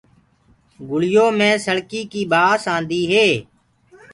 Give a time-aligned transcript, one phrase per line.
[0.89, 3.27] گُݪيو مي سݪڪيٚ ڪيٚ ٻآس آندي هي۔